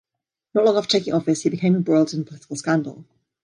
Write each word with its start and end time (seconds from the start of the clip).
Not 0.55 0.65
long 0.65 0.77
after 0.77 0.97
taking 0.97 1.13
office, 1.13 1.43
he 1.43 1.51
became 1.51 1.75
embroiled 1.75 2.11
in 2.11 2.21
a 2.21 2.23
political 2.23 2.55
scandal. 2.55 3.05